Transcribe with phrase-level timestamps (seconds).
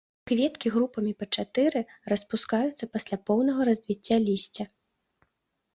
[0.29, 1.81] Кветкі групамі па чатыры,
[2.13, 4.63] распускаюцца пасля поўнага развіцця лісця.